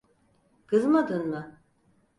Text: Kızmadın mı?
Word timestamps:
Kızmadın 0.67 1.27
mı? 1.27 1.59